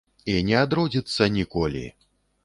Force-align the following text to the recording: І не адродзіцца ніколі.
І 0.35 0.35
не 0.45 0.53
адродзіцца 0.61 1.27
ніколі. 1.35 1.83